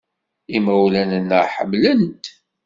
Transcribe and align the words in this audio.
Imawlan-nneɣ 0.57 1.45
ḥemmlen-t. 1.55 2.23